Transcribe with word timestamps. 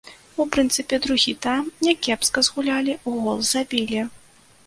У 0.43 0.45
прынцыпе, 0.53 0.95
другі 1.03 1.33
тайм 1.43 1.67
някепска 1.89 2.43
згулялі, 2.49 2.97
гол 3.21 3.37
забілі. 3.53 4.01